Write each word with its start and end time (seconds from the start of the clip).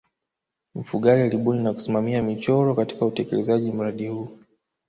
mfugale 0.75 1.23
alibuni 1.23 1.63
na 1.63 1.73
kusimamia 1.73 2.23
michoro 2.23 2.75
katika 2.75 3.05
kutelekeza 3.05 3.57
mradi 3.59 4.07
huu 4.07 4.29